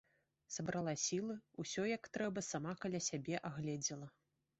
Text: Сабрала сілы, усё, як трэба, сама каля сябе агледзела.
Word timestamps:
Сабрала 0.53 0.93
сілы, 1.01 1.35
усё, 1.63 1.81
як 1.89 2.09
трэба, 2.17 2.43
сама 2.47 2.73
каля 2.87 3.03
сябе 3.09 3.35
агледзела. 3.51 4.07